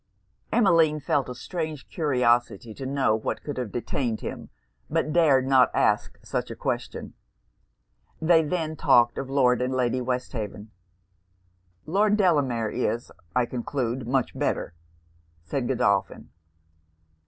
Emmeline 0.51 0.99
felt 0.99 1.29
a 1.29 1.35
strange 1.35 1.87
curiosity 1.87 2.73
to 2.73 2.87
know 2.87 3.15
what 3.15 3.43
could 3.43 3.57
have 3.57 3.71
detained 3.71 4.21
him; 4.21 4.49
but 4.89 5.13
dared 5.13 5.45
not 5.45 5.69
ask 5.75 6.17
such 6.25 6.49
a 6.49 6.55
question. 6.55 7.13
They 8.19 8.41
then 8.41 8.75
talked 8.75 9.19
of 9.19 9.29
Lord 9.29 9.61
and 9.61 9.75
Lady 9.75 10.01
Westhaven. 10.01 10.71
'Lord 11.85 12.17
Delamere 12.17 12.71
is, 12.71 13.11
I 13.35 13.45
conclude, 13.45 14.07
much 14.07 14.35
better?' 14.35 14.73
said 15.43 15.67
Godolphin. 15.67 16.31